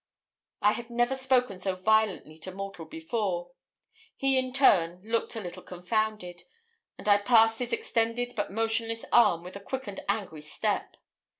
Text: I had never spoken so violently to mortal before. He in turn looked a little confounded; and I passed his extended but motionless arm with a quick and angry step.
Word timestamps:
I 0.63 0.71
had 0.71 0.89
never 0.89 1.15
spoken 1.15 1.59
so 1.59 1.75
violently 1.75 2.35
to 2.39 2.51
mortal 2.51 2.85
before. 2.85 3.51
He 4.15 4.35
in 4.35 4.51
turn 4.51 4.99
looked 5.03 5.35
a 5.35 5.39
little 5.39 5.61
confounded; 5.61 6.41
and 6.97 7.07
I 7.07 7.19
passed 7.19 7.59
his 7.59 7.71
extended 7.71 8.33
but 8.35 8.51
motionless 8.51 9.05
arm 9.11 9.43
with 9.43 9.55
a 9.55 9.59
quick 9.59 9.85
and 9.85 9.99
angry 10.09 10.41
step. 10.41 10.97